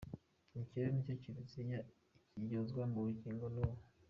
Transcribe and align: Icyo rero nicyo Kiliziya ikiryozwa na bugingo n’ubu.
Icyo 0.47 0.61
rero 0.79 0.89
nicyo 0.93 1.13
Kiliziya 1.21 1.79
ikiryozwa 2.17 2.81
na 2.89 2.97
bugingo 3.03 3.45
n’ubu. 3.53 3.77